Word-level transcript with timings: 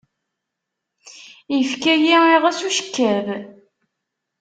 Ifka-yi 1.57 2.15
iɣes 2.33 2.59
ucekkab. 2.67 3.27